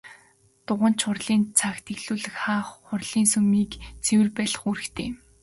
[0.65, 3.71] Дуганч нь хурлыг цагт нь эхлүүлэх, хаах, хурлын сүмийг
[4.05, 5.09] цэвэр байлгах үүрэгтэй.